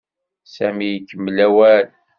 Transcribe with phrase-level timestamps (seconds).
[0.53, 1.85] Sami ikemmel awal.